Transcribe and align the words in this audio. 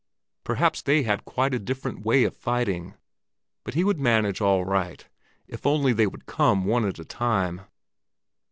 Perhaps 0.43 0.81
they 0.81 1.03
had 1.03 1.25
quite 1.25 1.53
a 1.53 1.59
different 1.59 2.03
way 2.03 2.23
of 2.23 2.35
fighting, 2.35 2.95
but 3.63 3.75
he 3.75 3.83
would 3.83 3.99
manage 3.99 4.41
all 4.41 4.65
right 4.65 5.07
if 5.47 5.63
only 5.63 5.93
they 5.93 6.07
would 6.07 6.25
come 6.25 6.65
one 6.65 6.85
at 6.87 6.97
a 6.97 7.05
time. 7.05 7.61